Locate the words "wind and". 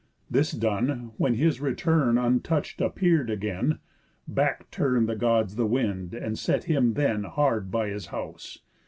5.67-6.39